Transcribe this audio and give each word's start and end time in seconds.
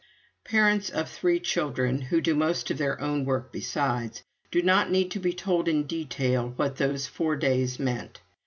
Parents 0.45 0.89
of 0.89 1.07
three 1.11 1.39
children, 1.39 2.01
who 2.01 2.21
do 2.21 2.33
most 2.33 2.71
of 2.71 2.79
their 2.79 2.99
own 2.99 3.23
work 3.23 3.51
besides, 3.51 4.23
do 4.49 4.63
not 4.63 4.89
need 4.89 5.11
to 5.11 5.19
be 5.19 5.31
told 5.31 5.67
in 5.67 5.83
detail 5.83 6.53
what 6.55 6.77
those 6.77 7.05
four 7.05 7.35
days 7.35 7.77
meant. 7.77 8.19